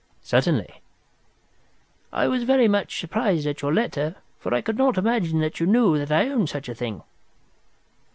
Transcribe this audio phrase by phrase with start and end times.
[0.23, 0.81] "Certainly."
[2.11, 5.67] "I was very much surprised at your letter, for I could not imagine how you
[5.67, 7.03] knew that I owned such a thing."